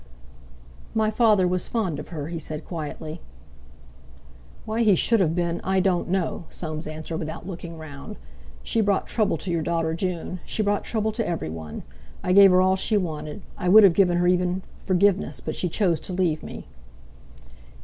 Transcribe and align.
"My 0.95 1.11
father 1.11 1.47
was 1.47 1.67
fond 1.67 1.99
of 1.99 2.07
her," 2.07 2.29
he 2.29 2.39
said 2.39 2.65
quietly. 2.65 3.21
"Why 4.65 4.81
he 4.81 4.95
should 4.95 5.19
have 5.19 5.35
been 5.35 5.61
I 5.63 5.79
don't 5.79 6.09
know," 6.09 6.45
Soames 6.49 6.87
answered 6.87 7.17
without 7.17 7.45
looking 7.47 7.77
round. 7.77 8.15
"She 8.63 8.81
brought 8.81 9.05
trouble 9.05 9.37
to 9.37 9.51
your 9.51 9.61
daughter 9.61 9.93
June; 9.93 10.39
she 10.43 10.63
brought 10.63 10.85
trouble 10.85 11.11
to 11.11 11.27
everyone. 11.27 11.83
I 12.23 12.33
gave 12.33 12.49
her 12.49 12.63
all 12.63 12.77
she 12.77 12.97
wanted. 12.97 13.43
I 13.59 13.69
would 13.69 13.83
have 13.83 13.93
given 13.93 14.17
her 14.17 14.25
even—forgiveness—but 14.27 15.55
she 15.55 15.69
chose 15.69 15.99
to 15.99 16.13
leave 16.13 16.41
me." 16.41 16.65